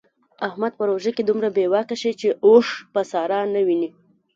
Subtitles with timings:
[0.47, 3.89] احمد په روژه کې دومره بې واکه شي چې اوښ په ساره نه ویني.